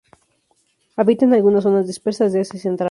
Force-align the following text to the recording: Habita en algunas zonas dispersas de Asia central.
Habita 0.97 1.25
en 1.25 1.33
algunas 1.35 1.61
zonas 1.61 1.85
dispersas 1.85 2.33
de 2.33 2.39
Asia 2.39 2.59
central. 2.59 2.79